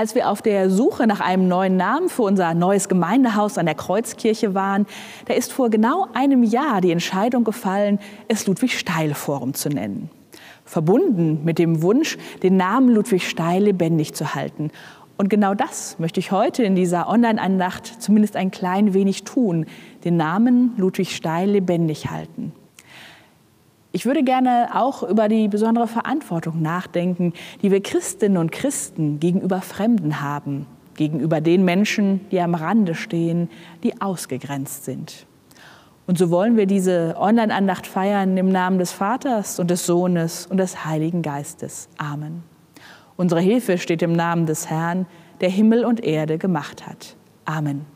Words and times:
Als 0.00 0.14
wir 0.14 0.30
auf 0.30 0.40
der 0.40 0.70
Suche 0.70 1.06
nach 1.06 1.20
einem 1.20 1.46
neuen 1.46 1.76
Namen 1.76 2.08
für 2.08 2.22
unser 2.22 2.54
neues 2.54 2.88
Gemeindehaus 2.88 3.58
an 3.58 3.66
der 3.66 3.74
Kreuzkirche 3.74 4.54
waren, 4.54 4.86
da 5.26 5.34
ist 5.34 5.52
vor 5.52 5.68
genau 5.68 6.06
einem 6.14 6.42
Jahr 6.42 6.80
die 6.80 6.90
Entscheidung 6.90 7.44
gefallen, 7.44 7.98
es 8.26 8.46
Ludwig 8.46 8.78
Steil 8.78 9.12
Forum 9.12 9.52
zu 9.52 9.68
nennen. 9.68 10.08
Verbunden 10.64 11.44
mit 11.44 11.58
dem 11.58 11.82
Wunsch, 11.82 12.16
den 12.42 12.56
Namen 12.56 12.88
Ludwig 12.88 13.28
Steil 13.28 13.64
lebendig 13.64 14.14
zu 14.14 14.34
halten. 14.34 14.70
Und 15.18 15.28
genau 15.28 15.52
das 15.52 15.98
möchte 15.98 16.18
ich 16.18 16.32
heute 16.32 16.62
in 16.62 16.74
dieser 16.74 17.06
Online-Andacht 17.06 18.00
zumindest 18.00 18.36
ein 18.36 18.50
klein 18.50 18.94
wenig 18.94 19.24
tun, 19.24 19.66
den 20.04 20.16
Namen 20.16 20.72
Ludwig 20.78 21.14
Steil 21.14 21.50
lebendig 21.50 22.10
halten. 22.10 22.54
Ich 23.92 24.06
würde 24.06 24.22
gerne 24.22 24.68
auch 24.72 25.02
über 25.02 25.28
die 25.28 25.48
besondere 25.48 25.88
Verantwortung 25.88 26.62
nachdenken, 26.62 27.32
die 27.62 27.72
wir 27.72 27.82
Christinnen 27.82 28.38
und 28.38 28.52
Christen 28.52 29.18
gegenüber 29.18 29.60
Fremden 29.60 30.20
haben, 30.20 30.66
gegenüber 30.94 31.40
den 31.40 31.64
Menschen, 31.64 32.20
die 32.30 32.40
am 32.40 32.54
Rande 32.54 32.94
stehen, 32.94 33.50
die 33.82 34.00
ausgegrenzt 34.00 34.84
sind. 34.84 35.26
Und 36.06 36.18
so 36.18 36.30
wollen 36.30 36.56
wir 36.56 36.66
diese 36.66 37.16
Online-Andacht 37.18 37.86
feiern 37.86 38.36
im 38.36 38.48
Namen 38.48 38.78
des 38.78 38.92
Vaters 38.92 39.58
und 39.58 39.70
des 39.70 39.86
Sohnes 39.86 40.46
und 40.46 40.56
des 40.56 40.84
Heiligen 40.84 41.22
Geistes. 41.22 41.88
Amen. 41.98 42.42
Unsere 43.16 43.40
Hilfe 43.40 43.76
steht 43.78 44.02
im 44.02 44.12
Namen 44.12 44.46
des 44.46 44.70
Herrn, 44.70 45.06
der 45.40 45.50
Himmel 45.50 45.84
und 45.84 46.02
Erde 46.02 46.38
gemacht 46.38 46.86
hat. 46.86 47.16
Amen. 47.44 47.86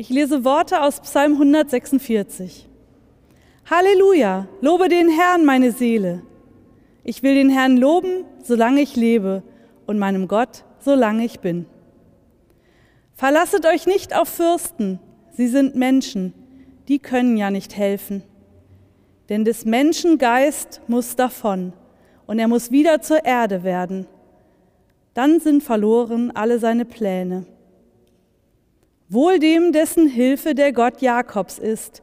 Ich 0.00 0.10
lese 0.10 0.44
Worte 0.44 0.80
aus 0.80 1.00
Psalm 1.00 1.32
146. 1.32 2.68
Halleluja, 3.68 4.46
lobe 4.60 4.88
den 4.88 5.08
Herrn, 5.08 5.44
meine 5.44 5.72
Seele. 5.72 6.22
Ich 7.02 7.24
will 7.24 7.34
den 7.34 7.50
Herrn 7.50 7.76
loben, 7.76 8.24
solange 8.40 8.80
ich 8.80 8.94
lebe, 8.94 9.42
und 9.88 9.98
meinem 9.98 10.28
Gott, 10.28 10.62
solange 10.78 11.24
ich 11.24 11.40
bin. 11.40 11.66
Verlasset 13.16 13.66
euch 13.66 13.86
nicht 13.86 14.14
auf 14.14 14.28
Fürsten, 14.28 15.00
sie 15.32 15.48
sind 15.48 15.74
Menschen, 15.74 16.32
die 16.86 17.00
können 17.00 17.36
ja 17.36 17.50
nicht 17.50 17.76
helfen. 17.76 18.22
Denn 19.28 19.44
des 19.44 19.64
Menschen 19.64 20.16
Geist 20.18 20.80
muss 20.86 21.16
davon, 21.16 21.72
und 22.28 22.38
er 22.38 22.46
muss 22.46 22.70
wieder 22.70 23.02
zur 23.02 23.24
Erde 23.24 23.64
werden. 23.64 24.06
Dann 25.14 25.40
sind 25.40 25.64
verloren 25.64 26.30
alle 26.30 26.60
seine 26.60 26.84
Pläne. 26.84 27.46
Wohl 29.08 29.38
dem, 29.38 29.72
dessen 29.72 30.06
Hilfe 30.06 30.54
der 30.54 30.72
Gott 30.72 31.00
Jakobs 31.00 31.58
ist, 31.58 32.02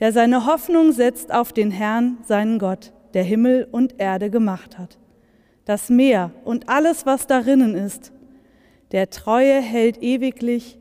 der 0.00 0.12
seine 0.12 0.46
Hoffnung 0.46 0.90
setzt 0.92 1.32
auf 1.32 1.52
den 1.52 1.70
Herrn, 1.70 2.18
seinen 2.26 2.58
Gott, 2.58 2.92
der 3.14 3.22
Himmel 3.22 3.68
und 3.70 4.00
Erde 4.00 4.30
gemacht 4.30 4.76
hat. 4.76 4.98
Das 5.64 5.90
Meer 5.90 6.32
und 6.44 6.68
alles, 6.68 7.06
was 7.06 7.28
darinnen 7.28 7.76
ist, 7.76 8.12
der 8.90 9.10
Treue 9.10 9.60
hält 9.60 10.02
ewiglich, 10.02 10.78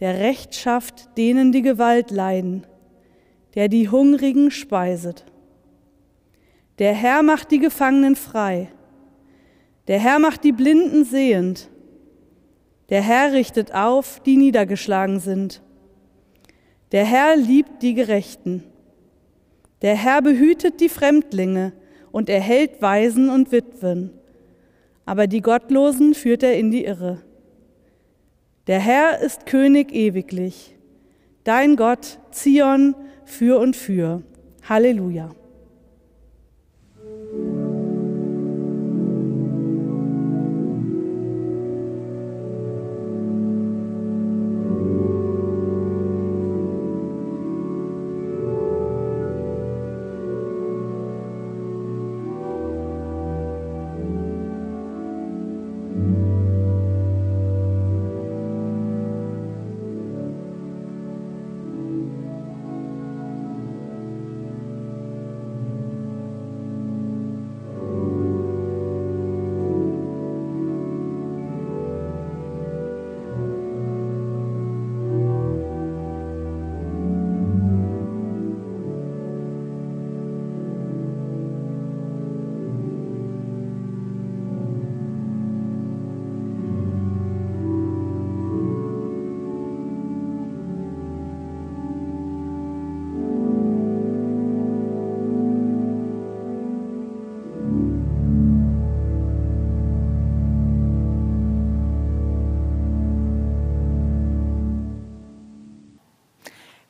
der 0.00 0.20
Recht 0.20 0.54
schafft 0.54 1.16
denen, 1.18 1.52
die 1.52 1.62
Gewalt 1.62 2.10
leiden, 2.10 2.66
der 3.54 3.68
die 3.68 3.90
Hungrigen 3.90 4.50
speiset. 4.50 5.26
Der 6.78 6.94
Herr 6.94 7.22
macht 7.22 7.50
die 7.50 7.58
Gefangenen 7.58 8.16
frei, 8.16 8.68
der 9.88 9.98
Herr 9.98 10.18
macht 10.18 10.44
die 10.44 10.52
Blinden 10.52 11.04
sehend, 11.04 11.68
der 12.90 13.02
Herr 13.02 13.32
richtet 13.32 13.74
auf, 13.74 14.20
die 14.20 14.36
niedergeschlagen 14.36 15.20
sind. 15.20 15.62
Der 16.92 17.04
Herr 17.04 17.36
liebt 17.36 17.82
die 17.82 17.94
Gerechten. 17.94 18.64
Der 19.82 19.94
Herr 19.94 20.22
behütet 20.22 20.80
die 20.80 20.88
Fremdlinge 20.88 21.72
und 22.10 22.30
erhält 22.30 22.80
Waisen 22.80 23.28
und 23.28 23.52
Witwen. 23.52 24.10
Aber 25.04 25.26
die 25.26 25.42
Gottlosen 25.42 26.14
führt 26.14 26.42
er 26.42 26.58
in 26.58 26.70
die 26.70 26.84
Irre. 26.84 27.22
Der 28.66 28.80
Herr 28.80 29.20
ist 29.20 29.46
König 29.46 29.92
ewiglich. 29.92 30.76
Dein 31.44 31.76
Gott, 31.76 32.18
Zion, 32.30 32.94
für 33.24 33.58
und 33.58 33.76
für. 33.76 34.22
Halleluja. 34.68 35.30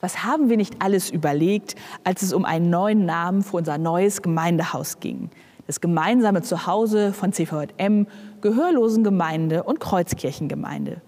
Was 0.08 0.24
haben 0.24 0.48
wir 0.48 0.56
nicht 0.56 0.80
alles 0.80 1.10
überlegt, 1.10 1.74
als 2.02 2.22
es 2.22 2.32
um 2.32 2.46
einen 2.46 2.70
neuen 2.70 3.04
Namen 3.04 3.42
für 3.42 3.58
unser 3.58 3.76
neues 3.76 4.22
Gemeindehaus 4.22 5.00
ging? 5.00 5.28
Das 5.66 5.82
gemeinsame 5.82 6.40
Zuhause 6.40 7.12
von 7.12 7.34
CVM, 7.34 8.06
Gehörlosengemeinde 8.40 9.64
und 9.64 9.80
Kreuzkirchengemeinde. 9.80 11.02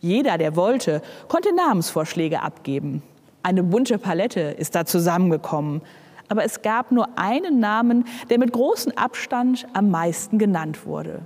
Jeder, 0.00 0.36
der 0.36 0.54
wollte, 0.54 1.00
konnte 1.28 1.54
Namensvorschläge 1.54 2.42
abgeben. 2.42 3.02
Eine 3.42 3.62
bunte 3.62 3.96
Palette 3.96 4.40
ist 4.40 4.74
da 4.74 4.84
zusammengekommen. 4.84 5.80
Aber 6.28 6.44
es 6.44 6.60
gab 6.60 6.92
nur 6.92 7.08
einen 7.18 7.58
Namen, 7.58 8.04
der 8.28 8.38
mit 8.38 8.52
großem 8.52 8.92
Abstand 8.96 9.66
am 9.72 9.90
meisten 9.90 10.36
genannt 10.36 10.84
wurde. 10.84 11.22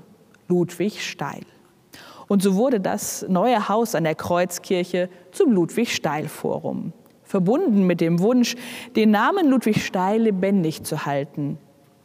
Ludwig 0.46 1.05
Steil. 1.05 1.43
Und 2.29 2.40
so 2.40 2.55
wurde 2.55 2.79
das 2.79 3.26
neue 3.29 3.69
Haus 3.69 3.96
an 3.96 4.05
der 4.05 4.14
Kreuzkirche 4.14 5.11
zum 5.32 5.50
Ludwig 5.50 5.93
Steil 5.93 6.29
Forum 6.29 6.93
verbunden 7.36 7.86
mit 7.86 8.00
dem 8.00 8.20
Wunsch, 8.20 8.56
den 8.96 9.10
Namen 9.10 9.50
Ludwig 9.50 9.84
Steil 9.84 10.22
lebendig 10.22 10.84
zu 10.84 11.04
halten. 11.04 11.58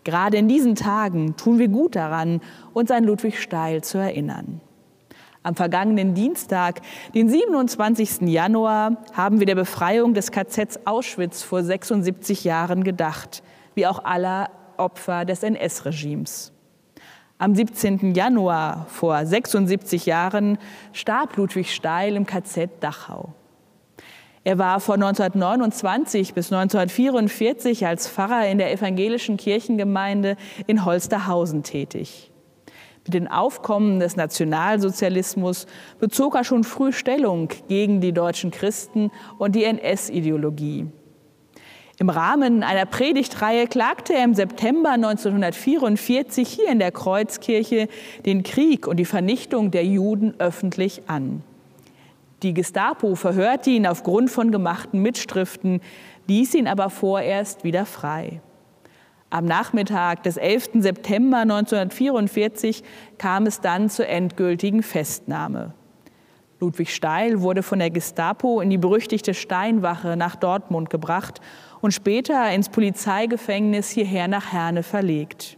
Gerade 0.04 0.36
in 0.36 0.50
diesen 0.50 0.76
Tagen 0.76 1.38
tun 1.38 1.58
wir 1.58 1.70
gut 1.70 1.96
daran, 1.96 2.42
uns 2.74 2.92
an 2.92 3.06
Ludwig 3.06 3.40
Steil 3.40 3.82
zu 3.82 3.98
erinnern. 3.98 4.60
Am 5.42 5.56
vergangenen 5.56 6.16
Dienstag, 6.16 6.82
den 7.16 7.30
27. 7.30 8.28
Januar, 8.28 8.98
haben 9.14 9.40
wir 9.40 9.46
der 9.46 9.56
Befreiung 9.56 10.14
des 10.14 10.32
KZs 10.32 10.82
Auschwitz 10.84 11.44
vor 11.44 11.64
76 11.64 12.44
Jahren 12.44 12.84
gedacht, 12.84 13.42
wie 13.74 13.88
auch 13.88 14.04
aller 14.04 14.50
Opfer 14.76 15.24
des 15.24 15.44
NS-Regimes. 15.44 16.52
Am 17.38 17.56
17. 17.56 18.16
Januar 18.16 18.86
vor 18.90 19.26
76 19.26 20.06
Jahren 20.06 20.58
starb 20.92 21.38
Ludwig 21.38 21.74
Steil 21.74 22.18
im 22.18 22.26
KZ 22.26 22.70
Dachau. 22.82 23.34
Er 24.44 24.58
war 24.58 24.80
von 24.80 25.04
1929 25.04 26.34
bis 26.34 26.52
1944 26.52 27.86
als 27.86 28.08
Pfarrer 28.08 28.48
in 28.48 28.58
der 28.58 28.72
evangelischen 28.72 29.38
Kirchengemeinde 29.38 30.36
in 30.66 30.84
Holsterhausen 30.84 31.62
tätig. 31.62 32.32
Mit 33.06 33.14
dem 33.14 33.28
Aufkommen 33.28 34.00
des 34.00 34.16
Nationalsozialismus 34.16 35.68
bezog 36.00 36.36
er 36.36 36.44
schon 36.44 36.64
früh 36.64 36.92
Stellung 36.92 37.50
gegen 37.68 38.02
die 38.02 38.14
deutschen 38.14 38.50
Christen 38.52 39.12
und 39.38 39.56
die 39.56 39.64
NS-Ideologie. 39.64 40.88
Im 42.00 42.10
Rahmen 42.10 42.64
einer 42.64 42.86
Predigtreihe 42.86 43.68
klagte 43.68 44.14
er 44.14 44.24
im 44.24 44.34
September 44.34 44.92
1944 44.92 46.48
hier 46.48 46.70
in 46.70 46.80
der 46.80 46.92
Kreuzkirche 46.92 47.88
den 48.26 48.42
Krieg 48.42 48.88
und 48.88 48.98
die 48.98 49.06
Vernichtung 49.06 49.70
der 49.70 49.86
Juden 49.86 50.34
öffentlich 50.40 51.04
an. 51.06 51.44
Die 52.44 52.56
Gestapo 52.56 53.14
verhörte 53.14 53.70
ihn 53.70 53.86
aufgrund 53.86 54.32
von 54.32 54.52
gemachten 54.52 55.02
Mitschriften, 55.02 55.80
ließ 56.28 56.56
ihn 56.56 56.68
aber 56.68 56.90
vorerst 56.90 57.64
wieder 57.64 57.86
frei. 57.86 58.42
Am 59.30 59.46
Nachmittag 59.46 60.24
des 60.24 60.38
11. 60.38 60.72
September 60.80 61.38
1944 61.38 62.84
kam 63.20 63.46
es 63.46 63.62
dann 63.62 63.90
zur 63.90 64.08
endgültigen 64.08 64.82
Festnahme. 64.82 65.74
Ludwig 66.60 66.94
Steil 66.94 67.42
wurde 67.42 67.64
von 67.64 67.80
der 67.80 67.92
Gestapo 67.92 68.60
in 68.60 68.70
die 68.70 68.78
berüchtigte 68.78 69.34
Steinwache 69.34 70.18
nach 70.18 70.36
Dortmund 70.36 70.90
gebracht 70.90 71.42
und 71.80 71.94
später 71.94 72.52
ins 72.52 72.70
Polizeigefängnis 72.70 73.90
hierher 73.90 74.28
nach 74.28 74.52
Herne 74.52 74.84
verlegt. 74.84 75.58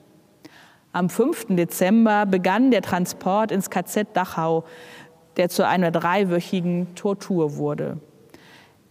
Am 0.96 1.10
5. 1.10 1.48
Dezember 1.56 2.28
begann 2.28 2.70
der 2.70 2.84
Transport 2.84 3.52
ins 3.52 3.72
KZ 3.72 4.16
Dachau, 4.16 4.64
der 5.38 5.50
zu 5.50 5.66
einer 5.66 5.92
dreiwöchigen 5.92 6.96
Tortur 6.96 7.58
wurde. 7.58 7.98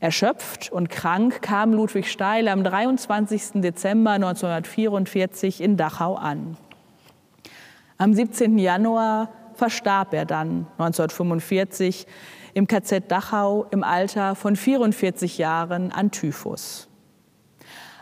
Erschöpft 0.00 0.72
und 0.72 0.90
krank 0.90 1.42
kam 1.42 1.72
Ludwig 1.72 2.10
Steil 2.10 2.48
am 2.48 2.64
23. 2.64 3.62
Dezember 3.62 4.12
1944 4.12 5.60
in 5.60 5.76
Dachau 5.76 6.16
an. 6.16 6.56
Am 7.98 8.12
17. 8.12 8.58
Januar 8.58 9.28
verstarb 9.54 10.12
er 10.12 10.24
dann 10.24 10.66
1945 10.78 12.06
im 12.54 12.66
KZ 12.66 13.10
Dachau 13.10 13.66
im 13.70 13.84
Alter 13.84 14.34
von 14.34 14.56
44 14.56 15.38
Jahren 15.38 15.92
an 15.92 16.10
Typhus. 16.10 16.88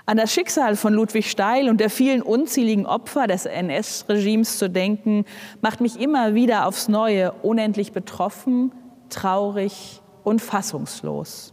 An 0.06 0.16
das 0.16 0.32
Schicksal 0.32 0.76
von 0.76 0.94
Ludwig 0.94 1.30
Steil 1.30 1.68
und 1.68 1.78
der 1.78 1.90
vielen 1.90 2.22
unzähligen 2.22 2.86
Opfer 2.86 3.26
des 3.26 3.46
NS-Regimes 3.46 4.58
zu 4.58 4.68
denken, 4.68 5.24
macht 5.60 5.80
mich 5.80 6.00
immer 6.00 6.34
wieder 6.34 6.66
aufs 6.66 6.88
Neue 6.88 7.32
unendlich 7.42 7.92
betroffen, 7.92 8.72
traurig 9.08 10.00
und 10.24 10.40
fassungslos. 10.40 11.52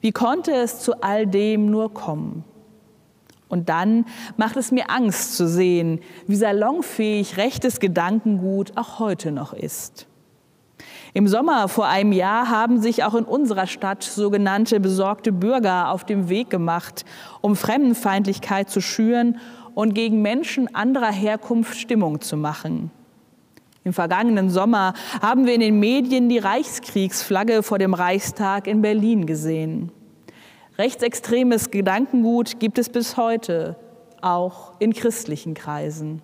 Wie 0.00 0.12
konnte 0.12 0.52
es 0.52 0.80
zu 0.80 1.00
all 1.02 1.26
dem 1.26 1.70
nur 1.70 1.92
kommen? 1.92 2.44
Und 3.48 3.68
dann 3.68 4.06
macht 4.36 4.56
es 4.56 4.72
mir 4.72 4.90
Angst 4.90 5.36
zu 5.36 5.46
sehen, 5.46 6.00
wie 6.26 6.36
salonfähig 6.36 7.36
rechtes 7.36 7.78
Gedankengut 7.78 8.76
auch 8.76 8.98
heute 8.98 9.30
noch 9.30 9.52
ist. 9.52 10.08
Im 11.16 11.28
Sommer 11.28 11.68
vor 11.68 11.86
einem 11.88 12.12
Jahr 12.12 12.50
haben 12.50 12.78
sich 12.78 13.02
auch 13.02 13.14
in 13.14 13.24
unserer 13.24 13.66
Stadt 13.66 14.02
sogenannte 14.02 14.80
besorgte 14.80 15.32
Bürger 15.32 15.90
auf 15.90 16.04
dem 16.04 16.28
Weg 16.28 16.50
gemacht, 16.50 17.06
um 17.40 17.56
Fremdenfeindlichkeit 17.56 18.68
zu 18.68 18.82
schüren 18.82 19.40
und 19.74 19.94
gegen 19.94 20.20
Menschen 20.20 20.74
anderer 20.74 21.10
Herkunft 21.10 21.78
Stimmung 21.78 22.20
zu 22.20 22.36
machen. 22.36 22.90
Im 23.82 23.94
vergangenen 23.94 24.50
Sommer 24.50 24.92
haben 25.22 25.46
wir 25.46 25.54
in 25.54 25.62
den 25.62 25.80
Medien 25.80 26.28
die 26.28 26.36
Reichskriegsflagge 26.36 27.62
vor 27.62 27.78
dem 27.78 27.94
Reichstag 27.94 28.66
in 28.66 28.82
Berlin 28.82 29.24
gesehen. 29.24 29.92
Rechtsextremes 30.76 31.70
Gedankengut 31.70 32.60
gibt 32.60 32.76
es 32.76 32.90
bis 32.90 33.16
heute, 33.16 33.76
auch 34.20 34.74
in 34.80 34.92
christlichen 34.92 35.54
Kreisen. 35.54 36.20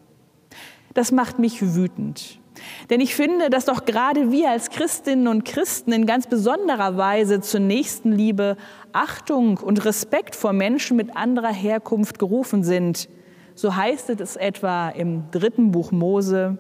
Das 0.93 1.13
macht 1.13 1.39
mich 1.39 1.63
wütend. 1.75 2.42
Denn 2.91 3.01
ich 3.01 3.15
finde, 3.15 3.51
dass 3.51 3.65
doch 3.65 3.85
gerade 3.85 4.31
wir 4.31 4.51
als 4.51 4.71
Christinnen 4.71 5.29
und 5.29 5.45
Christen 5.45 5.93
in 5.93 6.07
ganz 6.07 6.27
besonderer 6.27 6.97
Weise 6.97 7.41
zur 7.41 7.61
Nächstenliebe, 7.61 8.57
Achtung 8.93 9.59
und 9.59 9.85
Respekt 9.85 10.37
vor 10.37 10.53
Menschen 10.53 10.97
mit 10.97 11.17
anderer 11.17 11.53
Herkunft 11.53 12.19
gerufen 12.19 12.63
sind. 12.63 13.09
So 13.55 13.75
heißt 13.75 14.11
es 14.11 14.37
etwa 14.37 14.91
im 14.91 15.25
dritten 15.31 15.73
Buch 15.73 15.93
Mose. 15.93 16.59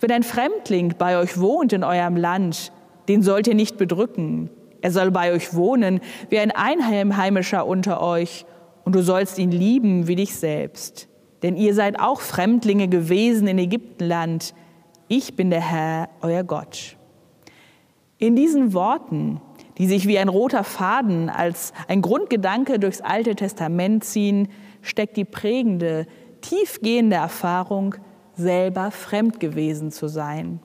Wenn 0.00 0.10
ein 0.10 0.22
Fremdling 0.22 0.94
bei 0.98 1.18
euch 1.18 1.38
wohnt 1.38 1.72
in 1.72 1.84
eurem 1.84 2.16
Land, 2.16 2.72
den 3.08 3.22
sollt 3.22 3.46
ihr 3.46 3.54
nicht 3.54 3.76
bedrücken, 3.76 4.50
er 4.80 4.90
soll 4.90 5.10
bei 5.10 5.32
euch 5.32 5.54
wohnen 5.54 6.00
wie 6.28 6.38
ein 6.38 6.50
Einheimischer 6.50 7.66
unter 7.66 8.02
euch, 8.02 8.44
und 8.84 8.96
du 8.96 9.02
sollst 9.02 9.38
ihn 9.38 9.52
lieben 9.52 10.08
wie 10.08 10.16
dich 10.16 10.34
selbst. 10.34 11.08
Denn 11.42 11.56
ihr 11.56 11.72
seid 11.72 12.00
auch 12.00 12.20
Fremdlinge 12.20 12.88
gewesen 12.88 13.46
in 13.46 13.58
Ägyptenland. 13.58 14.54
Ich 15.08 15.36
bin 15.36 15.50
der 15.50 15.60
Herr, 15.60 16.08
euer 16.20 16.44
Gott. 16.44 16.96
In 18.18 18.36
diesen 18.36 18.72
Worten, 18.72 19.40
die 19.78 19.86
sich 19.86 20.06
wie 20.06 20.18
ein 20.18 20.28
roter 20.28 20.64
Faden 20.64 21.28
als 21.28 21.72
ein 21.88 22.02
Grundgedanke 22.02 22.78
durchs 22.78 23.00
Alte 23.00 23.34
Testament 23.34 24.04
ziehen, 24.04 24.48
steckt 24.80 25.16
die 25.16 25.24
prägende, 25.24 26.06
tiefgehende 26.40 27.16
Erfahrung, 27.16 27.94
selber 28.34 28.90
fremd 28.90 29.40
gewesen 29.40 29.90
zu 29.90 30.08
sein 30.08 30.60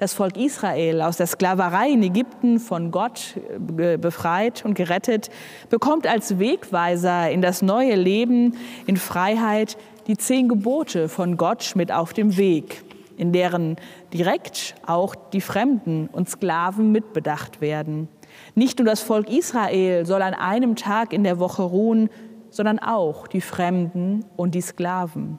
das 0.00 0.14
Volk 0.14 0.36
Israel 0.36 1.02
aus 1.02 1.18
der 1.18 1.26
Sklaverei 1.26 1.90
in 1.90 2.02
Ägypten 2.02 2.58
von 2.58 2.90
Gott 2.90 3.36
äh, 3.78 3.98
befreit 3.98 4.64
und 4.64 4.74
gerettet, 4.74 5.28
bekommt 5.68 6.06
als 6.06 6.38
Wegweiser 6.38 7.30
in 7.30 7.42
das 7.42 7.62
neue 7.62 7.94
Leben 7.94 8.56
in 8.86 8.96
Freiheit 8.96 9.76
die 10.06 10.16
zehn 10.16 10.48
Gebote 10.48 11.08
von 11.08 11.36
Gott 11.36 11.72
mit 11.76 11.92
auf 11.92 12.12
dem 12.14 12.36
Weg, 12.36 12.82
in 13.20 13.32
deren 13.32 13.76
direkt 14.14 14.74
auch 14.86 15.14
die 15.14 15.42
Fremden 15.42 16.08
und 16.10 16.28
Sklaven 16.28 16.90
mitbedacht 16.90 17.60
werden. 17.60 18.08
Nicht 18.54 18.78
nur 18.78 18.86
das 18.86 19.02
Volk 19.02 19.30
Israel 19.30 20.06
soll 20.06 20.22
an 20.22 20.34
einem 20.34 20.74
Tag 20.74 21.12
in 21.12 21.22
der 21.22 21.38
Woche 21.38 21.62
ruhen, 21.62 22.08
sondern 22.48 22.78
auch 22.78 23.26
die 23.26 23.42
Fremden 23.42 24.24
und 24.36 24.54
die 24.54 24.62
Sklaven. 24.62 25.38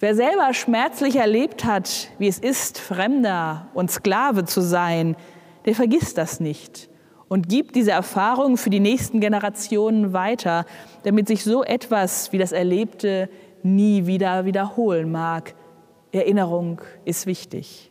Wer 0.00 0.16
selber 0.16 0.52
schmerzlich 0.52 1.14
erlebt 1.14 1.64
hat, 1.64 2.08
wie 2.18 2.26
es 2.26 2.40
ist, 2.40 2.80
Fremder 2.80 3.68
und 3.72 3.90
Sklave 3.90 4.44
zu 4.44 4.60
sein, 4.60 5.14
der 5.64 5.76
vergisst 5.76 6.18
das 6.18 6.40
nicht 6.40 6.90
und 7.28 7.48
gibt 7.48 7.76
diese 7.76 7.92
Erfahrung 7.92 8.56
für 8.56 8.70
die 8.70 8.80
nächsten 8.80 9.20
Generationen 9.20 10.12
weiter, 10.12 10.66
damit 11.04 11.28
sich 11.28 11.44
so 11.44 11.62
etwas 11.62 12.32
wie 12.32 12.38
das 12.38 12.50
Erlebte 12.50 13.28
nie 13.62 14.06
wieder 14.06 14.44
wiederholen 14.44 15.12
mag. 15.12 15.54
Erinnerung 16.12 16.80
ist 17.04 17.26
wichtig. 17.26 17.90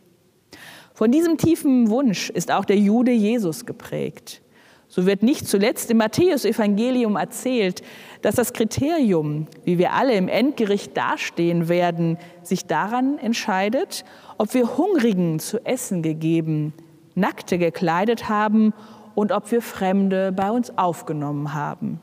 Von 0.94 1.10
diesem 1.10 1.38
tiefen 1.38 1.90
Wunsch 1.90 2.30
ist 2.30 2.52
auch 2.52 2.64
der 2.64 2.76
Jude 2.76 3.12
Jesus 3.12 3.66
geprägt. 3.66 4.42
So 4.88 5.06
wird 5.06 5.22
nicht 5.22 5.48
zuletzt 5.48 5.90
im 5.90 5.96
Matthäusevangelium 5.96 7.16
erzählt, 7.16 7.82
dass 8.20 8.34
das 8.34 8.52
Kriterium, 8.52 9.46
wie 9.64 9.78
wir 9.78 9.94
alle 9.94 10.14
im 10.14 10.28
Endgericht 10.28 10.94
dastehen 10.94 11.68
werden, 11.68 12.18
sich 12.42 12.66
daran 12.66 13.16
entscheidet, 13.18 14.04
ob 14.36 14.52
wir 14.52 14.76
Hungrigen 14.76 15.38
zu 15.38 15.64
essen 15.64 16.02
gegeben, 16.02 16.74
Nackte 17.14 17.56
gekleidet 17.56 18.28
haben 18.28 18.74
und 19.14 19.32
ob 19.32 19.50
wir 19.50 19.62
Fremde 19.62 20.30
bei 20.30 20.50
uns 20.50 20.76
aufgenommen 20.76 21.54
haben. 21.54 21.98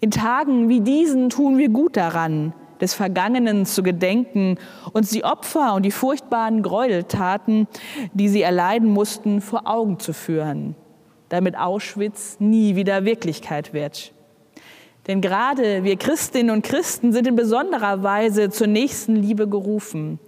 In 0.00 0.10
Tagen 0.10 0.68
wie 0.68 0.80
diesen 0.80 1.30
tun 1.30 1.56
wir 1.56 1.70
gut 1.70 1.96
daran, 1.96 2.52
des 2.82 2.92
Vergangenen 2.92 3.64
zu 3.64 3.82
gedenken, 3.82 4.58
uns 4.92 5.08
die 5.08 5.24
Opfer 5.24 5.72
und 5.74 5.84
die 5.84 5.90
furchtbaren 5.90 6.62
Gräueltaten, 6.62 7.66
die 8.12 8.28
sie 8.28 8.42
erleiden 8.42 8.90
mussten, 8.90 9.40
vor 9.40 9.62
Augen 9.66 9.98
zu 9.98 10.12
führen 10.12 10.76
damit 11.32 11.56
Auschwitz 11.56 12.36
nie 12.40 12.76
wieder 12.76 13.06
Wirklichkeit 13.06 13.72
wird. 13.72 14.12
Denn 15.06 15.22
gerade 15.22 15.82
wir 15.82 15.96
Christinnen 15.96 16.54
und 16.54 16.62
Christen 16.62 17.10
sind 17.10 17.26
in 17.26 17.36
besonderer 17.36 18.02
Weise 18.02 18.50
zur 18.50 18.66
nächsten 18.66 19.16
Liebe 19.16 19.48
gerufen, 19.48 20.18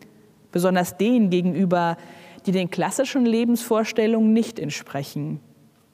besonders 0.50 0.96
denen 0.96 1.28
gegenüber, 1.28 1.98
die 2.46 2.52
den 2.52 2.70
klassischen 2.70 3.26
Lebensvorstellungen 3.26 4.32
nicht 4.32 4.58
entsprechen, 4.58 5.40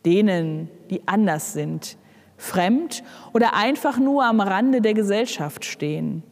denen, 0.07 0.69
die 0.91 1.03
anders 1.07 1.55
sind, 1.55 1.97
fremd 2.37 3.03
oder 3.35 3.55
einfach 3.55 3.99
nur 3.99 4.25
am 4.25 4.41
Rande 4.41 4.81
der 4.81 4.95
Gesellschaft 4.95 5.65
stehen. 5.65 6.23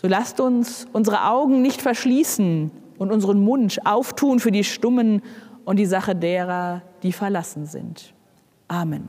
So 0.00 0.06
lasst 0.06 0.38
uns 0.38 0.86
unsere 0.92 1.24
Augen 1.24 1.60
nicht 1.60 1.82
verschließen 1.82 2.70
und 2.98 3.10
unseren 3.10 3.42
Mund 3.42 3.84
auftun 3.84 4.38
für 4.38 4.52
die 4.52 4.62
Stummen 4.62 5.22
und 5.64 5.76
die 5.76 5.86
Sache 5.86 6.14
derer, 6.14 6.82
die 7.02 7.10
verlassen 7.10 7.66
sind. 7.66 8.14
Amen. 8.68 9.08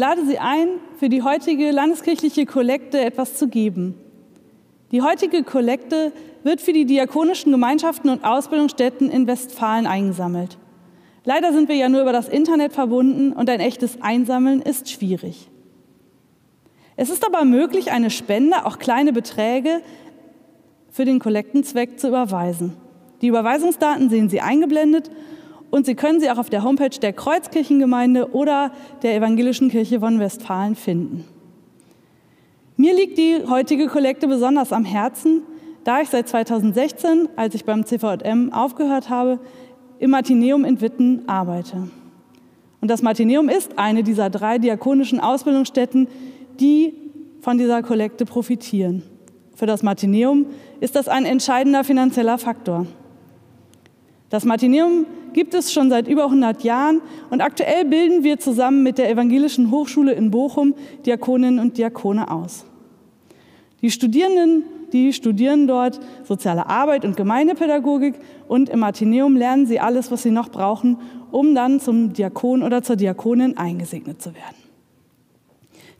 Lade 0.00 0.24
Sie 0.24 0.38
ein, 0.38 0.68
für 0.98 1.10
die 1.10 1.22
heutige 1.22 1.70
landeskirchliche 1.72 2.46
Kollekte 2.46 3.04
etwas 3.04 3.36
zu 3.36 3.48
geben. 3.48 3.94
Die 4.92 5.02
heutige 5.02 5.44
Kollekte 5.44 6.12
wird 6.42 6.62
für 6.62 6.72
die 6.72 6.86
diakonischen 6.86 7.52
Gemeinschaften 7.52 8.08
und 8.08 8.24
Ausbildungsstätten 8.24 9.10
in 9.10 9.26
Westfalen 9.26 9.86
eingesammelt. 9.86 10.56
Leider 11.26 11.52
sind 11.52 11.68
wir 11.68 11.76
ja 11.76 11.90
nur 11.90 12.00
über 12.00 12.14
das 12.14 12.30
Internet 12.30 12.72
verbunden 12.72 13.32
und 13.34 13.50
ein 13.50 13.60
echtes 13.60 14.00
Einsammeln 14.00 14.62
ist 14.62 14.90
schwierig. 14.90 15.50
Es 16.96 17.10
ist 17.10 17.26
aber 17.26 17.44
möglich, 17.44 17.92
eine 17.92 18.08
Spende, 18.08 18.64
auch 18.64 18.78
kleine 18.78 19.12
Beträge, 19.12 19.82
für 20.90 21.04
den 21.04 21.18
Kollektenzweck 21.18 22.00
zu 22.00 22.08
überweisen. 22.08 22.72
Die 23.20 23.28
Überweisungsdaten 23.28 24.08
sehen 24.08 24.30
Sie 24.30 24.40
eingeblendet 24.40 25.10
und 25.70 25.86
Sie 25.86 25.94
können 25.94 26.20
sie 26.20 26.30
auch 26.30 26.38
auf 26.38 26.50
der 26.50 26.64
Homepage 26.64 26.98
der 27.00 27.12
Kreuzkirchengemeinde 27.12 28.32
oder 28.32 28.72
der 29.02 29.14
Evangelischen 29.14 29.70
Kirche 29.70 30.00
von 30.00 30.18
Westfalen 30.18 30.74
finden. 30.74 31.24
Mir 32.76 32.94
liegt 32.94 33.18
die 33.18 33.44
heutige 33.48 33.86
Kollekte 33.86 34.26
besonders 34.26 34.72
am 34.72 34.84
Herzen, 34.84 35.42
da 35.84 36.00
ich 36.00 36.08
seit 36.08 36.28
2016, 36.28 37.28
als 37.36 37.54
ich 37.54 37.64
beim 37.64 37.84
CVM 37.84 38.52
aufgehört 38.52 39.10
habe, 39.10 39.38
im 39.98 40.10
Martineum 40.10 40.64
in 40.64 40.80
Witten 40.80 41.28
arbeite. 41.28 41.88
Und 42.80 42.90
das 42.90 43.02
Martineum 43.02 43.48
ist 43.48 43.78
eine 43.78 44.02
dieser 44.02 44.30
drei 44.30 44.58
diakonischen 44.58 45.20
Ausbildungsstätten, 45.20 46.08
die 46.58 46.94
von 47.40 47.58
dieser 47.58 47.82
Kollekte 47.82 48.24
profitieren. 48.24 49.02
Für 49.54 49.66
das 49.66 49.82
Martineum 49.82 50.46
ist 50.80 50.96
das 50.96 51.06
ein 51.06 51.26
entscheidender 51.26 51.84
finanzieller 51.84 52.38
Faktor. 52.38 52.86
Das 54.30 54.44
Martineum 54.44 55.04
gibt 55.32 55.54
es 55.54 55.72
schon 55.72 55.90
seit 55.90 56.08
über 56.08 56.24
100 56.24 56.62
Jahren 56.64 57.00
und 57.30 57.40
aktuell 57.40 57.84
bilden 57.84 58.24
wir 58.24 58.38
zusammen 58.38 58.82
mit 58.82 58.98
der 58.98 59.10
Evangelischen 59.10 59.70
Hochschule 59.70 60.12
in 60.12 60.30
Bochum 60.30 60.74
Diakoninnen 61.06 61.58
und 61.58 61.78
Diakone 61.78 62.30
aus. 62.30 62.64
Die 63.82 63.90
Studierenden, 63.90 64.64
die 64.92 65.12
studieren 65.12 65.66
dort 65.66 66.00
soziale 66.24 66.66
Arbeit 66.66 67.04
und 67.04 67.16
Gemeindepädagogik 67.16 68.14
und 68.48 68.68
im 68.68 68.80
Martineum 68.80 69.36
lernen 69.36 69.66
sie 69.66 69.80
alles, 69.80 70.10
was 70.10 70.22
sie 70.22 70.30
noch 70.30 70.50
brauchen, 70.50 70.98
um 71.30 71.54
dann 71.54 71.80
zum 71.80 72.12
Diakon 72.12 72.62
oder 72.62 72.82
zur 72.82 72.96
Diakonin 72.96 73.56
eingesegnet 73.56 74.20
zu 74.20 74.34
werden. 74.34 74.56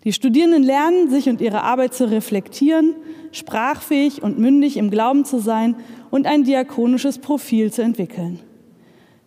Die 0.04 0.12
Studierenden 0.12 0.62
lernen, 0.62 1.10
sich 1.10 1.28
und 1.28 1.40
ihre 1.40 1.62
Arbeit 1.62 1.94
zu 1.94 2.10
reflektieren, 2.10 2.94
sprachfähig 3.32 4.22
und 4.22 4.38
mündig 4.38 4.76
im 4.76 4.90
Glauben 4.90 5.24
zu 5.24 5.38
sein 5.38 5.76
und 6.10 6.26
ein 6.26 6.44
diakonisches 6.44 7.18
Profil 7.18 7.70
zu 7.70 7.82
entwickeln. 7.82 8.40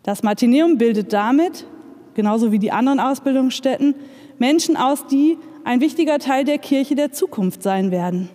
Das 0.04 0.22
Martineum 0.22 0.78
bildet 0.78 1.14
damit, 1.14 1.66
genauso 2.14 2.52
wie 2.52 2.60
die 2.60 2.72
anderen 2.72 3.00
Ausbildungsstätten, 3.00 3.96
Menschen 4.38 4.76
aus, 4.76 5.08
die 5.08 5.38
ein 5.64 5.80
wichtiger 5.80 6.20
Teil 6.20 6.44
der 6.44 6.58
Kirche 6.58 6.96
der 6.96 7.12
Zukunft 7.12 7.64
sein 7.64 7.90
werden. 7.92 8.30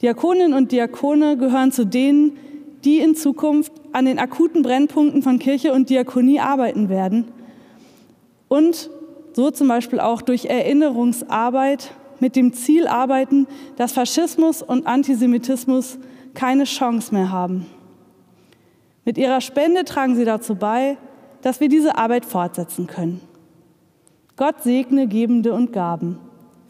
Diakoninnen 0.00 0.54
und 0.54 0.70
Diakone 0.70 1.36
gehören 1.36 1.72
zu 1.72 1.84
denen, 1.84 2.36
die 2.84 2.98
in 2.98 3.14
Zukunft 3.14 3.72
an 3.92 4.04
den 4.04 4.18
akuten 4.18 4.62
Brennpunkten 4.62 5.22
von 5.22 5.38
Kirche 5.38 5.72
und 5.72 5.90
Diakonie 5.90 6.40
arbeiten 6.40 6.88
werden 6.88 7.26
und 8.48 8.90
so 9.32 9.50
zum 9.50 9.66
Beispiel 9.66 9.98
auch 9.98 10.22
durch 10.22 10.44
Erinnerungsarbeit 10.44 11.92
mit 12.20 12.36
dem 12.36 12.52
Ziel 12.52 12.86
arbeiten, 12.86 13.46
dass 13.76 13.92
Faschismus 13.92 14.62
und 14.62 14.86
Antisemitismus 14.86 15.98
keine 16.34 16.64
Chance 16.64 17.12
mehr 17.12 17.32
haben. 17.32 17.66
Mit 19.04 19.18
ihrer 19.18 19.40
Spende 19.40 19.84
tragen 19.84 20.16
sie 20.16 20.24
dazu 20.24 20.54
bei, 20.54 20.96
dass 21.42 21.60
wir 21.60 21.68
diese 21.68 21.98
Arbeit 21.98 22.24
fortsetzen 22.24 22.86
können. 22.86 23.20
Gott 24.36 24.62
segne 24.62 25.06
Gebende 25.06 25.52
und 25.52 25.72
Gaben. 25.72 26.18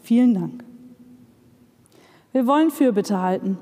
Vielen 0.01 0.33
Dank. 0.33 0.63
Wir 2.33 2.45
wollen 2.45 2.69
Fürbitte 2.69 3.21
halten. 3.21 3.57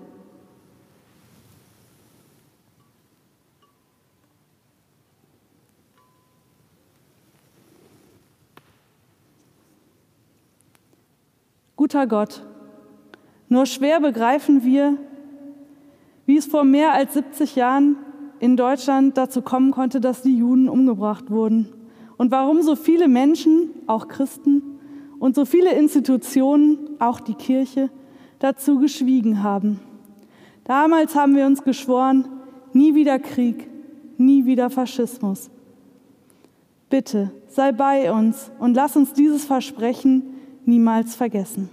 Guter 11.75 12.08
Gott, 12.08 12.42
nur 13.50 13.65
schwer 13.65 14.00
begreifen 14.00 14.63
wir, 14.63 14.98
wie 16.25 16.38
es 16.38 16.46
vor 16.46 16.63
mehr 16.63 16.94
als 16.94 17.13
70 17.13 17.56
Jahren 17.56 17.98
in 18.43 18.57
Deutschland 18.57 19.17
dazu 19.17 19.41
kommen 19.41 19.71
konnte, 19.71 20.01
dass 20.01 20.21
die 20.21 20.38
Juden 20.38 20.67
umgebracht 20.67 21.31
wurden 21.31 21.69
und 22.17 22.29
warum 22.29 22.62
so 22.62 22.75
viele 22.75 23.07
Menschen, 23.07 23.69
auch 23.88 24.09
Christen 24.09 24.62
und 25.17 25.33
so 25.33 25.45
viele 25.45 25.71
Institutionen, 25.71 26.77
auch 27.00 27.21
die 27.21 27.35
Kirche, 27.35 27.89
dazu 28.39 28.79
geschwiegen 28.79 29.43
haben. 29.43 29.79
Damals 30.65 31.15
haben 31.15 31.38
wir 31.38 31.45
uns 31.45 31.63
geschworen, 31.63 32.27
nie 32.73 32.95
wieder 32.95 33.17
Krieg, 33.17 33.69
nie 34.17 34.45
wieder 34.45 34.69
Faschismus. 34.69 35.50
Bitte 36.89 37.31
sei 37.47 37.71
bei 37.71 38.12
uns 38.12 38.51
und 38.59 38.73
lass 38.73 38.97
uns 38.97 39.13
dieses 39.13 39.45
Versprechen 39.45 40.21
niemals 40.65 41.15
vergessen. 41.15 41.69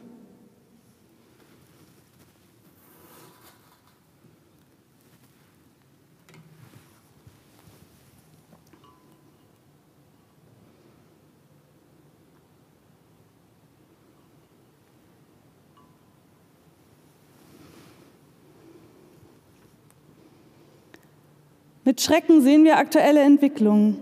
Mit 21.90 22.00
Schrecken 22.00 22.40
sehen 22.40 22.62
wir 22.62 22.76
aktuelle 22.76 23.18
Entwicklungen. 23.18 23.97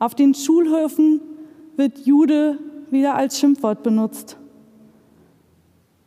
Auf 0.00 0.16
den 0.16 0.34
Schulhöfen 0.34 1.20
wird 1.76 2.04
Jude 2.04 2.58
wieder 2.90 3.14
als 3.14 3.38
Schimpfwort 3.38 3.84
benutzt. 3.84 4.36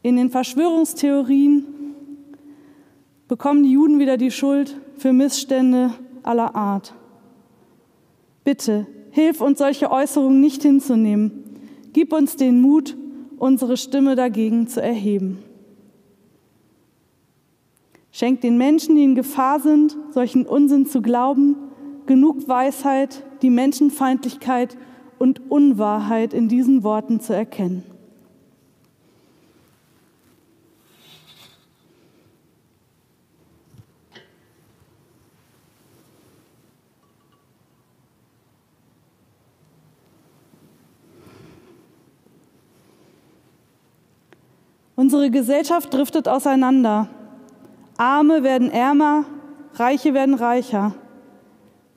In 0.01 0.17
den 0.17 0.29
Verschwörungstheorien 0.29 1.63
bekommen 3.29 3.63
die 3.63 3.71
Juden 3.71 3.99
wieder 3.99 4.17
die 4.17 4.31
Schuld 4.31 4.81
für 4.97 5.13
Missstände 5.13 5.93
aller 6.23 6.53
Art. 6.55 6.93
Bitte, 8.43 8.85
hilf 9.11 9.39
uns, 9.39 9.59
solche 9.59 9.89
Äußerungen 9.89 10.41
nicht 10.41 10.61
hinzunehmen. 10.61 11.57
Gib 11.93 12.11
uns 12.11 12.35
den 12.35 12.59
Mut, 12.59 12.97
unsere 13.37 13.77
Stimme 13.77 14.17
dagegen 14.17 14.67
zu 14.67 14.81
erheben. 14.81 15.39
Schenkt 18.11 18.43
den 18.43 18.57
Menschen, 18.57 18.95
die 18.95 19.03
in 19.03 19.15
Gefahr 19.15 19.59
sind, 19.59 19.95
solchen 20.11 20.45
Unsinn 20.45 20.85
zu 20.85 21.01
glauben, 21.01 21.55
genug 22.05 22.47
Weisheit, 22.47 23.23
die 23.41 23.49
Menschenfeindlichkeit 23.49 24.77
und 25.19 25.51
Unwahrheit 25.51 26.33
in 26.33 26.47
diesen 26.47 26.83
Worten 26.83 27.19
zu 27.19 27.33
erkennen. 27.33 27.83
Unsere 44.95 45.29
Gesellschaft 45.29 45.93
driftet 45.93 46.27
auseinander. 46.27 47.07
Arme 47.97 48.43
werden 48.43 48.69
ärmer, 48.69 49.25
Reiche 49.73 50.13
werden 50.13 50.35
reicher. 50.35 50.93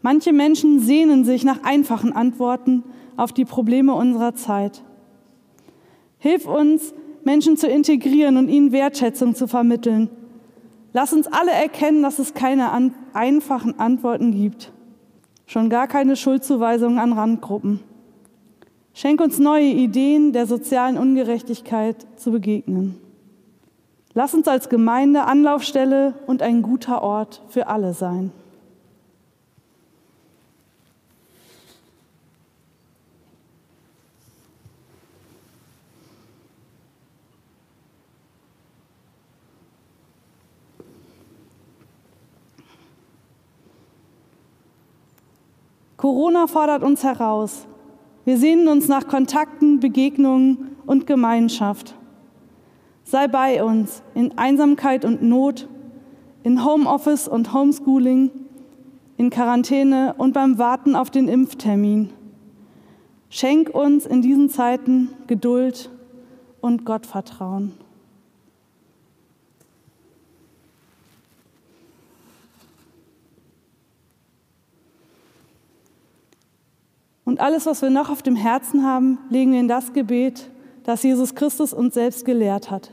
Manche 0.02 0.32
Menschen 0.32 0.80
sehnen 0.80 1.24
sich 1.24 1.44
nach 1.44 1.62
einfachen 1.62 2.12
Antworten 2.12 2.84
auf 3.16 3.32
die 3.32 3.44
Probleme 3.44 3.94
unserer 3.94 4.34
Zeit. 4.34 4.82
Hilf 6.18 6.46
uns, 6.46 6.94
Menschen 7.24 7.56
zu 7.56 7.66
integrieren 7.66 8.38
und 8.38 8.48
ihnen 8.48 8.72
Wertschätzung 8.72 9.34
zu 9.34 9.46
vermitteln. 9.46 10.08
Lass 10.92 11.12
uns 11.12 11.26
alle 11.26 11.52
erkennen, 11.52 12.02
dass 12.02 12.18
es 12.18 12.34
keine 12.34 12.70
an 12.70 12.94
einfachen 13.12 13.78
Antworten 13.78 14.32
gibt, 14.32 14.72
schon 15.46 15.68
gar 15.68 15.86
keine 15.86 16.16
Schuldzuweisungen 16.16 16.98
an 16.98 17.12
Randgruppen. 17.12 17.80
Schenk 18.94 19.20
uns 19.20 19.38
neue 19.38 19.68
Ideen 19.68 20.32
der 20.32 20.46
sozialen 20.46 20.98
Ungerechtigkeit 20.98 22.06
zu 22.16 22.32
begegnen. 22.32 22.96
Lass 24.12 24.34
uns 24.34 24.48
als 24.48 24.68
Gemeinde 24.68 25.22
Anlaufstelle 25.22 26.14
und 26.26 26.42
ein 26.42 26.62
guter 26.62 27.02
Ort 27.02 27.42
für 27.48 27.68
alle 27.68 27.94
sein. 27.94 28.32
Corona 45.96 46.46
fordert 46.46 46.82
uns 46.82 47.04
heraus. 47.04 47.66
Wir 48.24 48.38
sehnen 48.38 48.68
uns 48.68 48.88
nach 48.88 49.06
Kontakten, 49.06 49.80
Begegnungen 49.80 50.76
und 50.86 51.06
Gemeinschaft. 51.06 51.94
Sei 53.10 53.26
bei 53.26 53.64
uns 53.64 54.04
in 54.14 54.38
Einsamkeit 54.38 55.04
und 55.04 55.20
Not, 55.20 55.66
in 56.44 56.64
Homeoffice 56.64 57.26
und 57.26 57.52
Homeschooling, 57.52 58.30
in 59.16 59.30
Quarantäne 59.30 60.14
und 60.16 60.32
beim 60.32 60.58
Warten 60.58 60.94
auf 60.94 61.10
den 61.10 61.26
Impftermin. 61.26 62.10
Schenk 63.28 63.70
uns 63.70 64.06
in 64.06 64.22
diesen 64.22 64.48
Zeiten 64.48 65.08
Geduld 65.26 65.90
und 66.60 66.84
Gottvertrauen. 66.84 67.72
Und 77.24 77.40
alles, 77.40 77.66
was 77.66 77.82
wir 77.82 77.90
noch 77.90 78.08
auf 78.08 78.22
dem 78.22 78.36
Herzen 78.36 78.84
haben, 78.84 79.18
legen 79.30 79.50
wir 79.50 79.58
in 79.58 79.66
das 79.66 79.92
Gebet, 79.92 80.48
das 80.84 81.02
Jesus 81.02 81.34
Christus 81.34 81.72
uns 81.72 81.94
selbst 81.94 82.24
gelehrt 82.24 82.70
hat. 82.70 82.92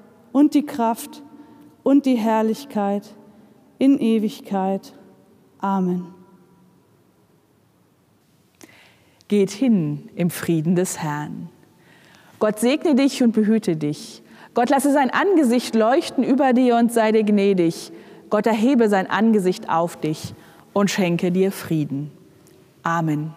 und 0.31 0.53
die 0.53 0.65
Kraft 0.65 1.23
und 1.83 2.05
die 2.05 2.15
Herrlichkeit 2.15 3.03
in 3.77 3.99
Ewigkeit. 3.99 4.93
Amen. 5.59 6.07
Geht 9.27 9.51
hin 9.51 10.09
im 10.15 10.29
Frieden 10.29 10.75
des 10.75 10.99
Herrn. 10.99 11.49
Gott 12.39 12.59
segne 12.59 12.95
dich 12.95 13.23
und 13.23 13.31
behüte 13.31 13.75
dich. 13.77 14.21
Gott 14.53 14.69
lasse 14.69 14.91
sein 14.91 15.09
Angesicht 15.09 15.75
leuchten 15.75 16.23
über 16.23 16.53
dir 16.53 16.75
und 16.75 16.91
sei 16.91 17.11
dir 17.11 17.23
gnädig. 17.23 17.91
Gott 18.29 18.47
erhebe 18.47 18.89
sein 18.89 19.09
Angesicht 19.09 19.69
auf 19.69 19.95
dich 19.95 20.33
und 20.73 20.89
schenke 20.89 21.31
dir 21.31 21.51
Frieden. 21.51 22.11
Amen. 22.83 23.33